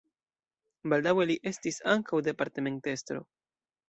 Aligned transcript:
Baldaŭe 0.93 1.27
li 1.31 1.35
estis 1.51 1.77
ankaŭ 1.93 2.21
departementestro. 2.29 3.23